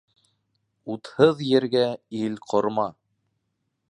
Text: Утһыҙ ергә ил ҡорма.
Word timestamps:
Утһыҙ 0.93 1.43
ергә 1.49 1.85
ил 2.21 2.41
ҡорма. 2.53 2.87